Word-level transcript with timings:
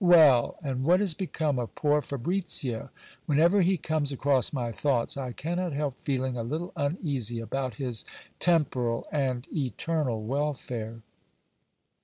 Well! 0.03 0.55
and 0.63 0.83
what 0.83 0.99
is 0.99 1.13
become 1.13 1.59
of 1.59 1.75
poor 1.75 2.01
Fabricio? 2.01 2.89
Whenever 3.27 3.61
he 3.61 3.77
comes 3.77 4.11
across 4.11 4.51
my 4.51 4.71
thoughts, 4.71 5.15
I 5.15 5.31
cannot 5.31 5.73
help 5.73 5.93
feeling 6.05 6.35
a 6.35 6.41
little 6.43 6.73
uneasy 6.75 7.39
about 7.39 7.75
his 7.75 8.03
temporal 8.39 9.05
and 9.11 9.47
eternal 9.55 10.23
welfare. 10.23 11.03